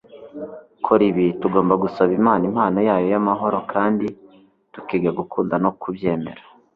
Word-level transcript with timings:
kora 0.85 1.03
ibi 1.11 1.25
tugomba 1.41 1.73
gusaba 1.83 2.11
imana 2.19 2.43
impano 2.49 2.77
yayo 2.87 3.07
y'amahoro 3.13 3.57
kandi 3.73 4.05
tukiga 4.73 5.09
gukunda 5.19 5.55
no 5.63 5.71
kubyemera 5.81 6.43